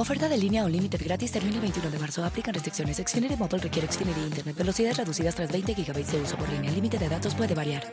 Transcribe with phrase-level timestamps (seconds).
[0.00, 2.24] Oferta de línea o límite gratis termina el 21 de marzo.
[2.24, 2.96] Aplican restricciones.
[2.96, 4.56] Xfinity Mobile requiere Xfinity Internet.
[4.56, 6.70] Velocidades reducidas tras 20 GB de uso por línea.
[6.70, 7.84] El límite de datos puede variar.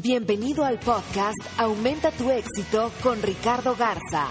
[0.00, 4.28] Bienvenido al podcast Aumenta tu éxito con Ricardo Garza,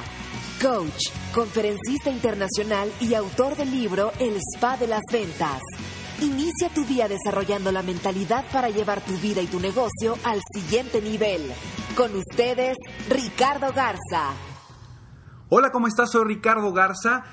[0.62, 5.59] coach, conferencista internacional y autor del libro El Spa de las Ventas.
[6.22, 11.02] Inicia tu día desarrollando la mentalidad para llevar tu vida y tu negocio al siguiente
[11.02, 11.52] nivel.
[11.97, 12.75] Con ustedes,
[13.08, 14.33] Ricardo Garza.
[15.49, 16.11] Hola, ¿cómo estás?
[16.11, 17.23] Soy Ricardo Garza.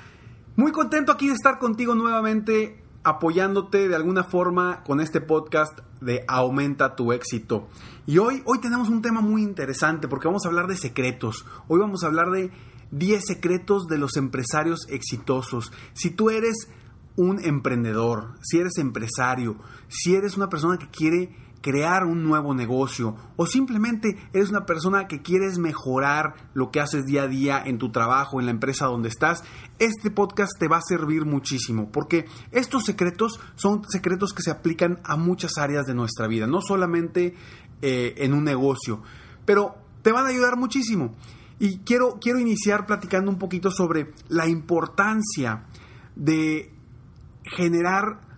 [0.55, 6.23] Muy contento aquí de estar contigo nuevamente, apoyándote de alguna forma con este podcast de
[6.27, 7.69] Aumenta tu éxito.
[8.05, 11.45] Y hoy, hoy tenemos un tema muy interesante porque vamos a hablar de secretos.
[11.67, 12.51] Hoy vamos a hablar de
[12.91, 15.71] 10 secretos de los empresarios exitosos.
[15.93, 16.67] Si tú eres
[17.15, 23.15] un emprendedor, si eres empresario, si eres una persona que quiere crear un nuevo negocio
[23.35, 27.77] o simplemente eres una persona que quieres mejorar lo que haces día a día en
[27.77, 29.43] tu trabajo, en la empresa donde estás,
[29.79, 34.99] este podcast te va a servir muchísimo porque estos secretos son secretos que se aplican
[35.03, 37.35] a muchas áreas de nuestra vida, no solamente
[37.81, 39.01] eh, en un negocio,
[39.45, 41.15] pero te van a ayudar muchísimo.
[41.59, 45.65] Y quiero, quiero iniciar platicando un poquito sobre la importancia
[46.15, 46.73] de
[47.43, 48.30] generar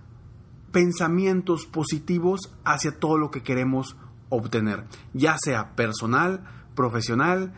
[0.74, 3.96] pensamientos positivos hacia todo lo que queremos
[4.28, 6.44] obtener, ya sea personal,
[6.76, 7.54] profesional,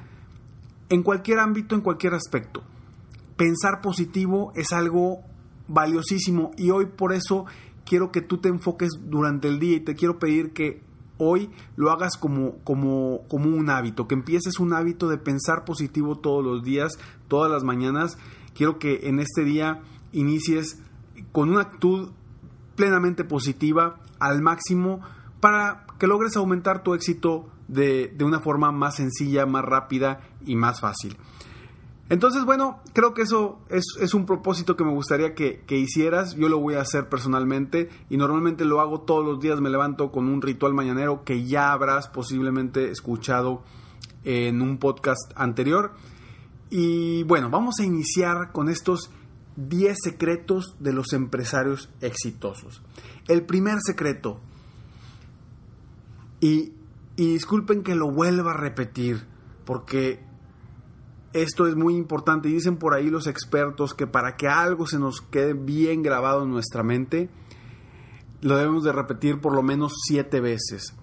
[0.90, 2.62] en cualquier ámbito, en cualquier aspecto.
[3.38, 5.22] Pensar positivo es algo
[5.68, 7.46] valiosísimo y hoy por eso
[7.86, 10.84] quiero que tú te enfoques durante el día y te quiero pedir que
[11.18, 16.18] hoy lo hagas como, como, como un hábito, que empieces un hábito de pensar positivo
[16.18, 16.92] todos los días,
[17.30, 18.18] todas las mañanas.
[18.53, 20.82] Quiero que en este día inicies
[21.32, 22.12] con una actitud
[22.75, 25.02] plenamente positiva al máximo
[25.40, 30.56] para que logres aumentar tu éxito de, de, una forma más sencilla, más rápida y
[30.56, 31.18] más fácil.
[32.08, 36.35] Entonces, bueno, creo que eso es, es un propósito que me gustaría que, que, hicieras.
[36.35, 39.59] Yo lo voy a hacer personalmente y normalmente lo hago todos los días.
[39.59, 43.64] Me levanto con un ritual mañanero que ya habrás posiblemente escuchado
[44.24, 45.94] en un podcast anterior.
[46.69, 49.09] Y bueno, vamos a iniciar con estos
[49.57, 52.81] 10 secretos de los empresarios exitosos.
[53.27, 54.39] El primer secreto,
[56.41, 56.73] y,
[57.16, 59.25] y, disculpen que lo vuelva a repetir,
[59.66, 60.19] porque
[61.33, 64.99] esto es muy importante, y dicen por ahí los expertos que para que algo se
[64.99, 67.29] nos quede bien grabado en nuestra mente,
[68.41, 70.93] lo debemos de repetir por lo menos siete veces.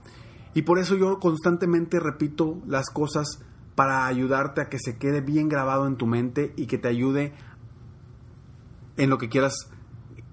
[0.55, 3.41] Y por eso yo constantemente repito las cosas
[3.75, 7.33] para ayudarte a que se quede bien grabado en tu mente y que te ayude
[8.97, 9.55] en lo que quieras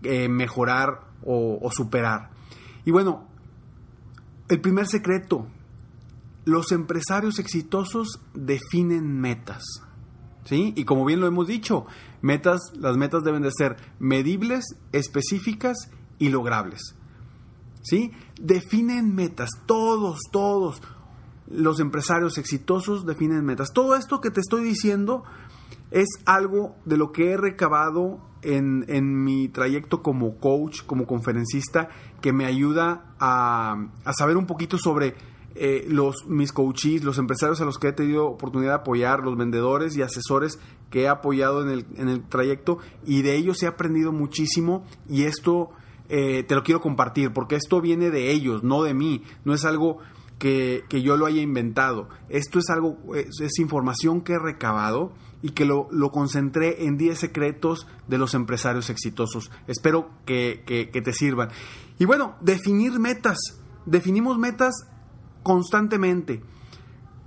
[0.04, 2.32] eh, mejorar o, o superar.
[2.86, 3.28] Y bueno,
[4.50, 5.48] el primer secreto,
[6.46, 9.64] los empresarios exitosos definen metas.
[10.46, 10.74] ¿Sí?
[10.76, 11.86] Y como bien lo hemos dicho,
[12.22, 15.78] metas, las metas deben de ser medibles, específicas
[16.18, 16.96] y logrables.
[17.84, 18.12] ¿Sí?
[18.42, 20.82] Definen metas, todos, todos
[21.50, 23.70] los empresarios exitosos definen metas.
[23.74, 25.24] Todo esto que te estoy diciendo
[25.92, 31.90] es algo de lo que he recabado en, en, mi trayecto como coach, como conferencista,
[32.22, 35.16] que me ayuda a, a saber un poquito sobre
[35.62, 39.36] eh, los, mis coaches, los empresarios a los que he tenido oportunidad de apoyar, los
[39.36, 40.60] vendedores y asesores
[40.90, 45.24] que he apoyado en el, en el trayecto y de ellos he aprendido muchísimo y
[45.24, 45.72] esto
[46.08, 49.66] eh, te lo quiero compartir porque esto viene de ellos, no de mí, no es
[49.66, 49.98] algo
[50.38, 55.12] que, que yo lo haya inventado, esto es algo, es, es información que he recabado
[55.42, 59.52] y que lo, lo, concentré en 10 secretos de los empresarios exitosos.
[59.68, 61.50] Espero que, que, te sirvan.
[61.98, 63.38] Y bueno, definir metas.
[63.86, 64.74] Definimos metas
[65.44, 66.44] constantemente,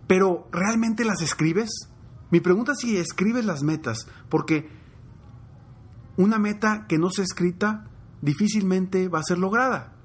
[0.07, 1.89] pero ¿realmente las escribes?
[2.31, 4.69] Mi pregunta es si escribes las metas, porque
[6.17, 7.89] una meta que no se escrita
[8.21, 9.97] difícilmente va a ser lograda.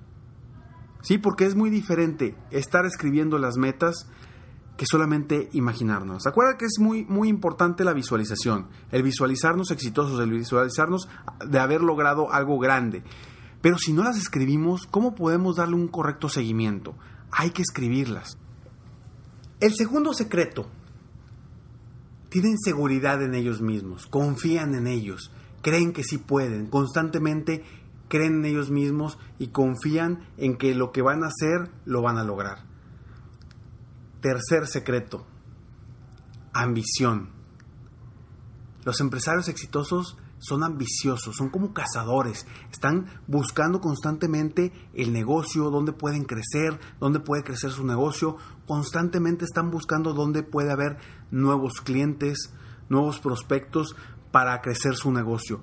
[1.01, 4.07] Sí, porque es muy diferente estar escribiendo las metas
[4.77, 6.27] que solamente imaginarnos.
[6.27, 11.09] Acuerda que es muy, muy importante la visualización, el visualizarnos exitosos, el visualizarnos
[11.45, 13.03] de haber logrado algo grande.
[13.61, 16.95] Pero si no las escribimos, ¿cómo podemos darle un correcto seguimiento?
[17.31, 18.37] Hay que escribirlas.
[19.59, 20.67] El segundo secreto,
[22.29, 25.31] tienen seguridad en ellos mismos, confían en ellos,
[25.63, 27.63] creen que sí pueden, constantemente
[28.09, 32.17] creen en ellos mismos y confían en que lo que van a hacer lo van
[32.17, 32.66] a lograr.
[34.27, 35.25] Tercer secreto,
[36.51, 37.29] ambición.
[38.83, 46.25] Los empresarios exitosos son ambiciosos, son como cazadores, están buscando constantemente el negocio, dónde pueden
[46.25, 48.35] crecer, dónde puede crecer su negocio,
[48.67, 50.97] constantemente están buscando dónde puede haber
[51.31, 52.53] nuevos clientes,
[52.89, 53.95] nuevos prospectos
[54.33, 55.61] para crecer su negocio.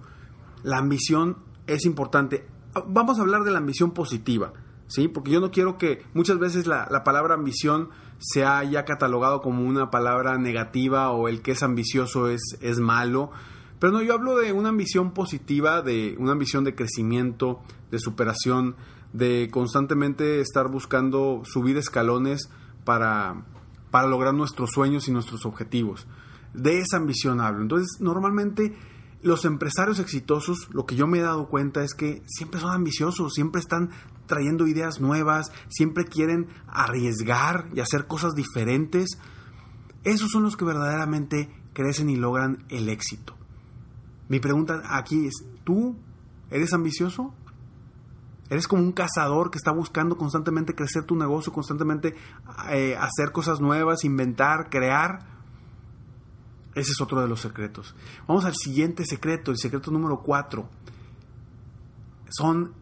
[0.62, 2.48] La ambición es importante.
[2.86, 4.54] Vamos a hablar de la ambición positiva,
[4.86, 5.08] ¿sí?
[5.08, 7.90] Porque yo no quiero que muchas veces la, la palabra ambición
[8.26, 13.30] se haya catalogado como una palabra negativa o el que es ambicioso es, es malo.
[13.78, 17.60] Pero no, yo hablo de una ambición positiva, de una ambición de crecimiento,
[17.90, 18.76] de superación,
[19.12, 22.48] de constantemente estar buscando subir escalones
[22.84, 23.44] para,
[23.90, 26.06] para lograr nuestros sueños y nuestros objetivos.
[26.54, 27.60] De esa ambición hablo.
[27.60, 28.74] Entonces, normalmente
[29.20, 33.34] los empresarios exitosos, lo que yo me he dado cuenta es que siempre son ambiciosos,
[33.34, 33.90] siempre están
[34.26, 39.18] trayendo ideas nuevas, siempre quieren arriesgar y hacer cosas diferentes.
[40.04, 43.36] Esos son los que verdaderamente crecen y logran el éxito.
[44.28, 45.96] Mi pregunta aquí es, ¿tú
[46.50, 47.34] eres ambicioso?
[48.50, 52.14] ¿Eres como un cazador que está buscando constantemente crecer tu negocio, constantemente
[52.70, 55.26] eh, hacer cosas nuevas, inventar, crear?
[56.74, 57.94] Ese es otro de los secretos.
[58.26, 60.68] Vamos al siguiente secreto, el secreto número cuatro.
[62.28, 62.74] Son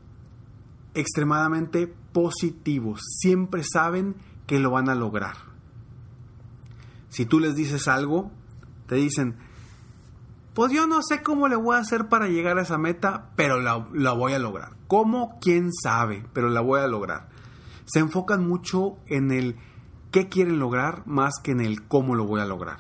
[0.95, 3.01] extremadamente positivos.
[3.21, 4.17] Siempre saben
[4.47, 5.37] que lo van a lograr.
[7.09, 8.31] Si tú les dices algo,
[8.87, 9.37] te dicen,
[10.55, 13.61] pues yo no sé cómo le voy a hacer para llegar a esa meta, pero
[13.61, 14.77] la, la, voy a lograr.
[14.87, 15.39] ¿Cómo?
[15.41, 16.27] ¿Quién sabe?
[16.33, 17.29] Pero la voy a lograr.
[17.85, 19.57] Se enfocan mucho en el
[20.11, 22.79] qué quieren lograr más que en el cómo lo voy a lograr.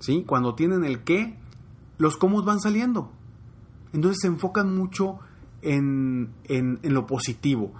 [0.00, 0.24] ¿Sí?
[0.26, 1.38] Cuando tienen el qué,
[1.98, 3.12] los cómo van saliendo.
[3.92, 5.20] Entonces se enfocan mucho
[5.64, 7.74] en, en, en lo positivo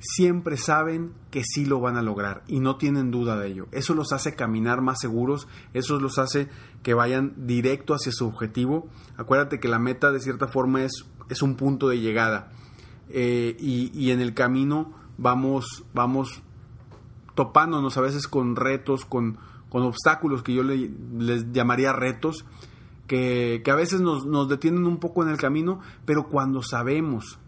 [0.00, 3.66] siempre saben que sí lo van a lograr y no tienen duda de ello.
[3.72, 6.48] Eso los hace caminar más seguros, eso los hace
[6.82, 8.88] que vayan directo hacia su objetivo.
[9.16, 12.52] Acuérdate que la meta de cierta forma es, es un punto de llegada
[13.08, 16.42] eh, y, y, en el camino vamos, vamos
[17.34, 19.38] topándonos a veces con retos, con,
[19.68, 22.44] con obstáculos que yo le, les llamaría retos.
[23.08, 27.40] Que, a veces nos, nos detienen un poco en el camino, pero cuando sabemos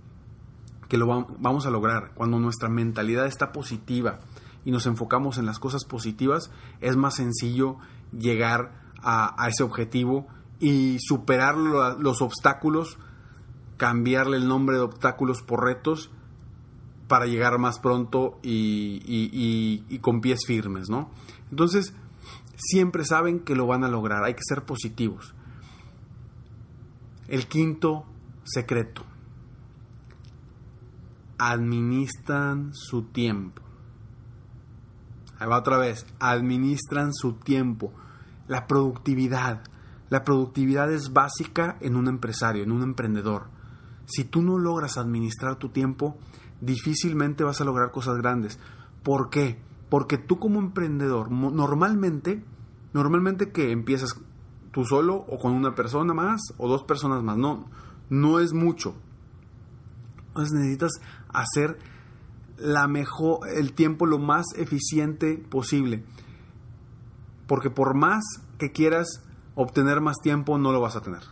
[0.91, 2.11] que lo vamos a lograr.
[2.15, 4.19] Cuando nuestra mentalidad está positiva
[4.65, 7.77] y nos enfocamos en las cosas positivas, es más sencillo
[8.12, 8.73] llegar
[9.03, 10.27] a, ese objetivo
[10.59, 12.99] y superar los obstáculos,
[13.79, 16.11] cambiarle el nombre de obstáculos por retos
[17.07, 19.01] para llegar más pronto y,
[19.89, 21.11] y, con pies firmes, ¿no?
[21.51, 21.95] Entonces,
[22.57, 25.35] siempre saben que lo van a lograr, hay que ser positivos.
[27.31, 28.06] El quinto
[28.43, 29.05] secreto
[31.38, 33.62] administran su tiempo.
[35.38, 37.93] Ahí va otra vez, administran su tiempo.
[38.49, 39.62] La productividad.
[40.09, 43.45] La productividad es básica en un empresario, en un emprendedor.
[44.07, 46.19] Si tú no logras administrar tu tiempo,
[46.61, 48.59] difícilmente vas a lograr cosas grandes.
[49.04, 49.62] ¿Por qué?
[49.88, 52.43] Porque tú como emprendedor, normalmente,
[52.93, 54.21] normalmente que empiezas
[54.73, 57.67] tú solo o con una persona más o dos personas más, no,
[58.09, 58.95] no es mucho.
[60.29, 60.93] Entonces necesitas
[61.29, 61.79] hacer
[62.57, 66.05] la mejor, el tiempo lo más eficiente posible.
[67.47, 68.23] Porque por más
[68.59, 69.23] que quieras
[69.55, 71.23] obtener más tiempo, no lo vas a tener.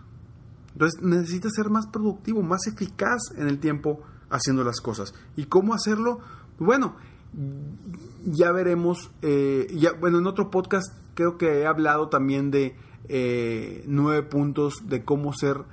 [0.72, 5.14] Entonces necesitas ser más productivo, más eficaz en el tiempo haciendo las cosas.
[5.36, 6.20] ¿Y cómo hacerlo?
[6.58, 6.96] Bueno,
[8.24, 9.10] ya veremos.
[9.22, 12.76] Eh, ya, bueno, en otro podcast creo que he hablado también de
[13.08, 15.64] eh, nueve puntos de cómo ser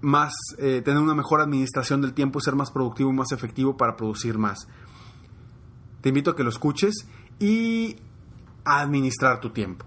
[0.00, 3.96] más, eh, tener una mejor administración del tiempo, ser más productivo y más efectivo para
[3.96, 4.68] producir más.
[6.00, 7.06] Te invito a que lo escuches
[7.38, 7.96] y
[8.64, 9.86] administrar tu tiempo.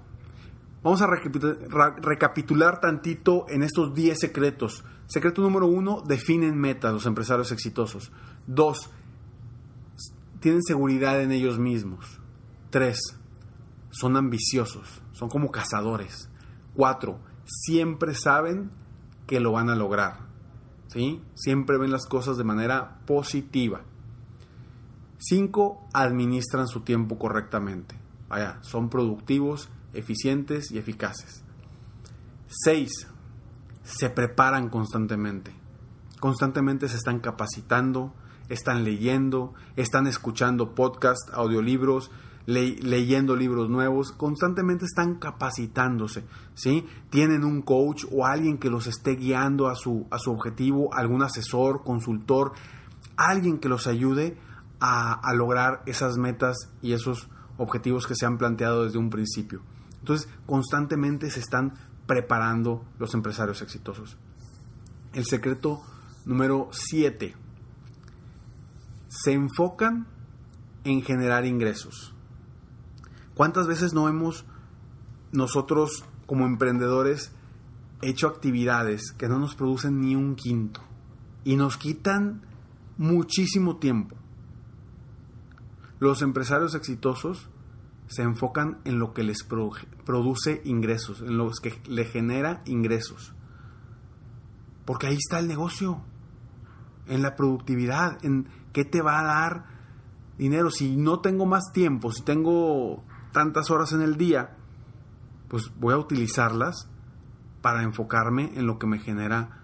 [0.83, 4.83] Vamos a recapitular tantito en estos 10 secretos.
[5.05, 8.11] Secreto número uno, definen metas los empresarios exitosos.
[8.47, 8.89] Dos,
[10.41, 12.19] tienen seguridad en ellos mismos.
[12.69, 12.99] Tres,
[13.91, 16.29] son ambiciosos, son como cazadores.
[16.75, 18.71] Cuatro, siempre saben
[19.25, 20.33] que lo van a lograr.
[20.87, 21.21] ¿sí?
[21.33, 23.81] Siempre ven las cosas de manera positiva.
[25.17, 25.89] 5.
[25.93, 27.95] Administran su tiempo correctamente.
[28.29, 31.43] Vaya, son productivos, eficientes y eficaces.
[32.47, 33.07] 6.
[33.83, 35.53] Se preparan constantemente.
[36.19, 38.13] Constantemente se están capacitando,
[38.49, 42.11] están leyendo, están escuchando podcasts, audiolibros,
[42.45, 46.85] leyendo libros nuevos, constantemente están capacitándose, ¿sí?
[47.09, 51.23] Tienen un coach o alguien que los esté guiando a su, a su objetivo, algún
[51.23, 52.53] asesor, consultor,
[53.15, 54.37] alguien que los ayude
[54.79, 59.61] a, a lograr esas metas y esos objetivos que se han planteado desde un principio.
[59.99, 61.73] Entonces, constantemente se están
[62.05, 64.17] preparando los empresarios exitosos.
[65.13, 65.81] El secreto
[66.25, 67.35] número 7.
[69.07, 70.07] Se enfocan
[70.83, 72.13] en generar ingresos.
[73.35, 74.45] ¿Cuántas veces no hemos
[75.31, 77.31] nosotros como emprendedores
[78.01, 80.81] hecho actividades que no nos producen ni un quinto
[81.43, 82.41] y nos quitan
[82.97, 84.15] muchísimo tiempo?
[85.99, 87.49] Los empresarios exitosos
[88.07, 93.33] se enfocan en lo que les produce ingresos, en lo que le genera ingresos.
[94.85, 96.01] Porque ahí está el negocio,
[97.07, 99.65] en la productividad, en qué te va a dar
[100.37, 100.69] dinero.
[100.69, 104.55] Si no tengo más tiempo, si tengo tantas horas en el día,
[105.49, 106.87] pues voy a utilizarlas
[107.61, 109.59] para enfocarme en lo que me genera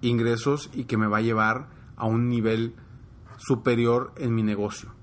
[0.00, 2.76] ingresos y que me va a llevar a un nivel
[3.38, 4.94] superior en mi negocio.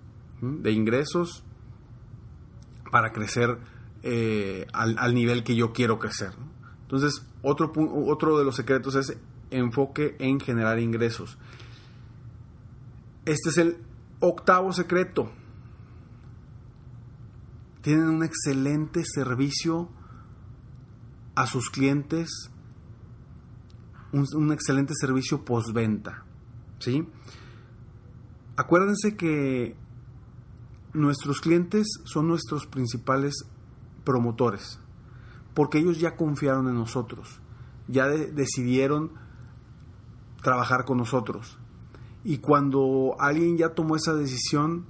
[0.42, 1.44] De ingresos
[2.92, 3.58] para crecer
[4.04, 6.32] eh, al, nivel que yo quiero crecer.
[6.84, 7.74] Entonces, otro,
[8.08, 9.18] otro de los secretos es
[9.50, 11.38] enfoque en generar ingresos.
[13.26, 13.78] Este es el
[14.20, 15.32] octavo secreto
[17.86, 19.90] tienen un excelente servicio
[21.36, 22.50] a sus clientes,
[24.12, 26.26] un, excelente servicio postventa.
[26.80, 27.08] ¿sí?
[28.58, 29.76] Acuérdense que
[30.94, 33.36] nuestros clientes son nuestros principales
[34.04, 34.80] promotores,
[35.54, 37.40] porque ellos ya confiaron en nosotros,
[37.88, 39.12] ya decidieron
[40.42, 41.60] trabajar con nosotros.
[42.24, 44.88] Y cuando alguien ya tomó esa decisión,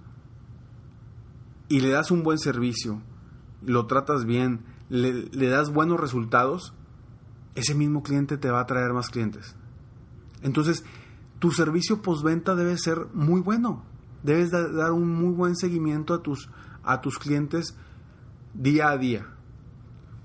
[1.67, 3.01] y le das un buen servicio,
[3.61, 6.73] lo tratas bien, le, das buenos resultados,
[7.55, 9.55] ese mismo cliente te va a traer más clientes.
[10.41, 10.83] Entonces,
[11.39, 13.83] tu servicio postventa debe ser muy bueno.
[14.23, 16.49] Debes dar un muy buen seguimiento a tus,
[16.83, 17.75] a tus clientes
[18.53, 19.27] día a día.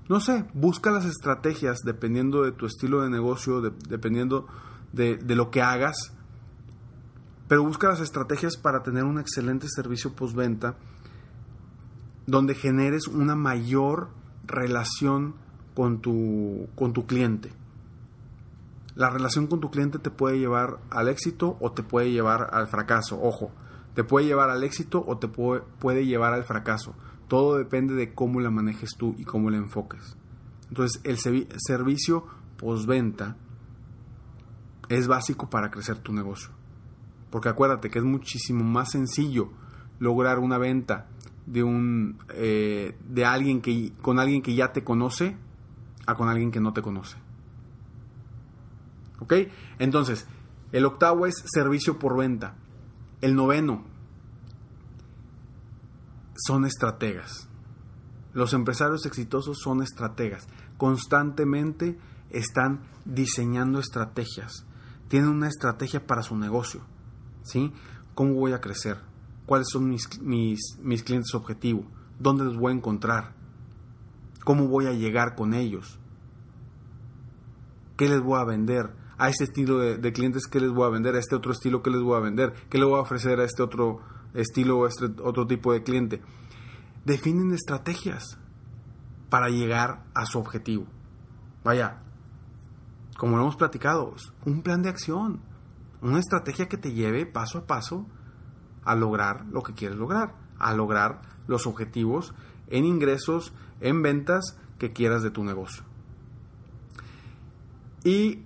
[0.09, 4.47] No sé, busca las estrategias dependiendo de tu estilo de negocio, dependiendo
[4.91, 6.13] de, de, lo que hagas,
[7.47, 10.75] pero busca las estrategias para tener un excelente servicio postventa
[12.31, 14.07] donde generes una mayor
[14.45, 15.35] relación
[15.75, 17.51] con tu, con tu cliente.
[18.95, 22.67] La relación con tu cliente te puede llevar al éxito o te puede llevar al
[22.67, 23.19] fracaso.
[23.21, 23.51] Ojo,
[23.95, 26.95] te puede llevar al éxito o te puede, puede llevar al fracaso.
[27.27, 30.15] Todo depende de cómo la manejes tú y cómo la enfoques.
[30.69, 32.25] Entonces, el servicio
[32.57, 33.35] postventa
[34.87, 36.49] es básico para crecer tu negocio.
[37.29, 39.49] Porque acuérdate que es muchísimo más sencillo
[39.99, 41.07] lograr una venta
[41.45, 45.35] de un eh, de alguien que con alguien que ya te conoce
[46.05, 47.17] a con alguien que no te conoce.
[49.19, 49.33] ¿Ok?
[49.79, 50.27] Entonces,
[50.71, 52.55] el octavo es servicio por venta.
[53.21, 53.83] El noveno
[56.35, 57.47] son estrategas.
[58.33, 60.47] Los empresarios exitosos son estrategas.
[60.77, 64.65] Constantemente están diseñando estrategias.
[65.07, 66.81] Tienen una estrategia para su negocio.
[67.43, 67.73] ¿Sí?
[68.15, 69.10] ¿Cómo voy a crecer?
[69.45, 71.85] Cuáles son mis, mis, clientes objetivo,
[72.19, 73.33] dónde los voy a encontrar,
[74.43, 75.99] cómo voy a llegar con ellos,
[77.97, 81.15] qué les voy a vender, a este estilo de, clientes qué les voy a vender,
[81.15, 83.43] a este otro estilo qué les voy a vender, qué le voy a ofrecer a
[83.43, 83.99] este otro
[84.33, 86.21] estilo o este otro tipo de cliente.
[87.05, 88.39] Definen estrategias
[89.29, 90.87] para llegar a su objetivo.
[91.63, 92.01] Vaya,
[93.17, 95.41] como lo hemos platicado, un plan de acción,
[96.01, 98.07] una estrategia que te lleve paso a paso
[98.83, 102.33] a lograr lo que quieres lograr, a lograr los objetivos
[102.67, 105.83] en ingresos, en ventas que quieras de tu negocio.
[108.03, 108.39] Y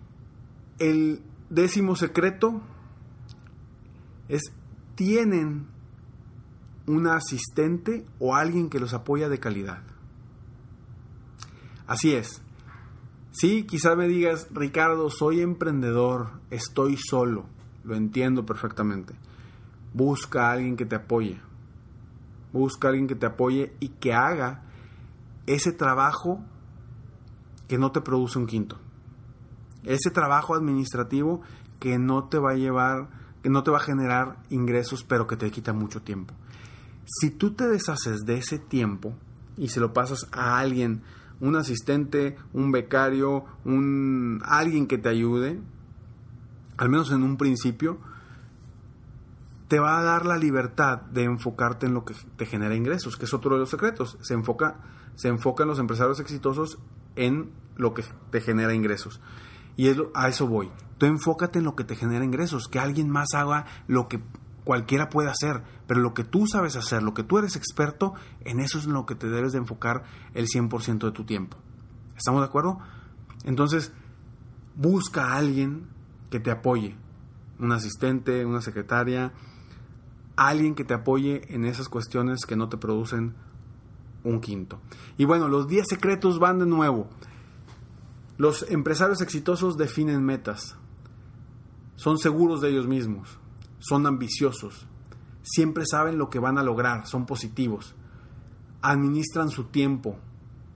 [0.79, 2.61] el décimo secreto
[4.27, 4.41] es,
[4.95, 5.67] tienen
[6.87, 9.81] una asistente o alguien que los apoya de calidad.
[11.87, 12.41] Así es.
[13.31, 17.45] Sí, quizá me digas, Ricardo, soy emprendedor, estoy solo,
[17.83, 19.13] lo entiendo perfectamente.
[19.95, 21.39] Busca a alguien que te apoye.
[22.53, 24.61] Busca a alguien que te apoye y que haga
[25.47, 26.43] ese trabajo
[27.67, 28.77] que no te produce un quinto.
[29.83, 31.41] ese trabajo administrativo
[31.79, 33.07] que no te va a llevar,
[33.43, 36.33] que no te va a generar ingresos, pero que te quita mucho tiempo.
[37.05, 39.13] Si tú te deshaces de ese tiempo
[39.57, 41.03] y se lo pasas a alguien,
[41.39, 45.59] un asistente, un becario, un alguien que te ayude,
[46.77, 47.99] al menos en un principio,
[49.75, 53.25] te va a dar la libertad de enfocarte en lo que te genera ingresos, que
[53.25, 54.17] es otro de los secretos.
[54.21, 54.79] Se enfoca,
[55.15, 56.79] se enfocan los empresarios exitosos
[57.17, 59.19] en lo que te genera ingresos.
[59.75, 60.71] Y a eso voy.
[60.97, 64.21] Tú enfócate en lo que te genera ingresos, que alguien más haga lo que
[64.63, 68.13] cualquiera puede hacer, pero lo que tú sabes hacer, lo que tú eres experto,
[68.45, 70.05] en eso es en lo que te debes de enfocar
[70.35, 71.57] el 100% de tu tiempo.
[72.15, 72.79] ¿Estamos de acuerdo?
[73.43, 73.91] Entonces,
[74.73, 75.89] busca a alguien
[76.29, 76.95] que te apoye,
[77.59, 79.33] un asistente, una secretaria,
[80.35, 83.35] alguien que te apoye en esas cuestiones que no te producen
[84.23, 84.79] un quinto.
[85.17, 87.07] Y bueno, los 10 secretos van de nuevo.
[88.37, 90.75] Los empresarios exitosos definen metas.
[91.95, 93.39] Son seguros de ellos mismos.
[93.79, 94.87] Son ambiciosos.
[95.41, 97.07] Siempre saben lo que van a lograr.
[97.07, 97.95] Son positivos.
[98.81, 100.17] Administran su tiempo,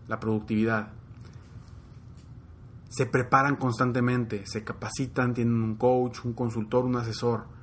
[0.08, 0.94] la productividad.
[2.89, 7.59] Se preparan constantemente, se capacitan, tienen un coach, un consultor, un asesor.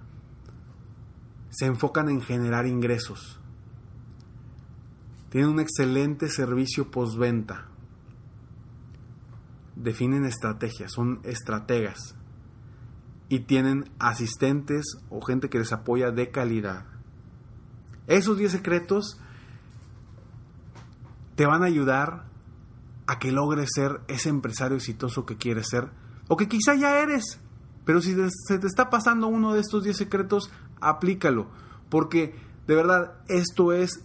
[1.50, 3.41] Se enfocan en generar ingresos.
[5.31, 7.69] Tienen un excelente servicio postventa
[9.76, 12.17] definen estrategias, son estrategas
[13.29, 16.87] y tienen asistentes o gente que les apoya de calidad.
[18.07, 19.21] Esos 10 secretos
[21.35, 22.25] te van a ayudar
[23.07, 25.91] a que logres ser ese empresario exitoso que quieres ser
[26.29, 27.41] o que quizá ya eres.
[27.85, 31.47] Pero si se te está pasando uno de estos 10 secretos, aplícalo.
[31.88, 32.35] Porque
[32.66, 34.04] de verdad esto es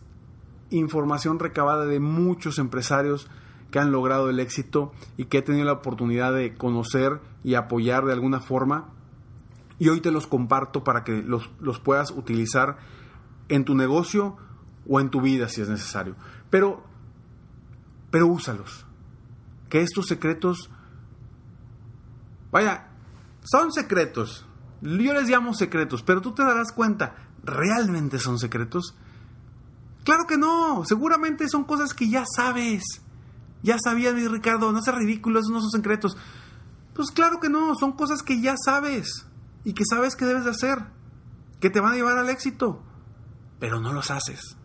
[0.69, 3.27] información recabada de muchos empresarios
[3.71, 8.05] que han logrado el éxito y que he tenido la oportunidad de conocer y apoyar
[8.05, 8.89] de alguna forma.
[9.79, 12.77] Y hoy te los comparto para que los, los puedas utilizar
[13.49, 14.37] en tu negocio
[14.87, 16.15] o en tu vida si es necesario.
[16.50, 16.83] Pero,
[18.11, 18.85] pero úsalos.
[19.69, 20.69] Que estos secretos,
[22.51, 22.89] vaya,
[23.43, 24.46] son secretos.
[24.81, 28.96] Yo les llamo secretos, pero tú te darás cuenta, ¿realmente son secretos?
[30.03, 32.83] Claro que no, seguramente son cosas que ya sabes.
[33.61, 36.17] Ya sabía mi Ricardo, no seas ridículo, esos no son secretos.
[36.96, 39.27] Pues claro que no, son cosas que ya sabes
[39.63, 40.79] y que sabes que debes de hacer,
[41.59, 42.81] que te van a llevar al éxito,
[43.59, 44.57] pero no los haces.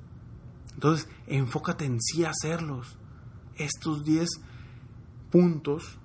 [0.73, 2.99] Entonces, enfócate en sí hacerlos.
[3.57, 4.29] Estos 10
[5.31, 5.99] puntos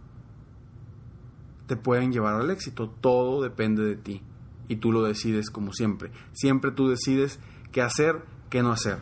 [1.72, 2.90] te pueden llevar al éxito.
[2.90, 4.22] Todo depende de ti
[4.68, 6.12] y tú lo decides como siempre.
[6.34, 7.40] Siempre tú decides
[7.72, 8.98] qué hacer, qué no hacer.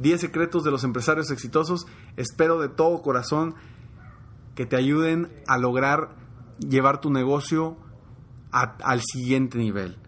[0.00, 1.86] 10 secretos de los empresarios exitosos.
[2.16, 3.54] Espero de todo corazón
[4.54, 6.16] que te ayuden a lograr
[6.58, 7.76] llevar tu negocio
[8.50, 9.98] al siguiente nivel.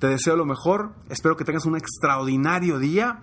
[0.00, 3.22] Te deseo lo mejor, espero que tengas un extraordinario día